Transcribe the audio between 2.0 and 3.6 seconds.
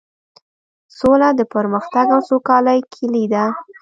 او سوکالۍ کیلي ده.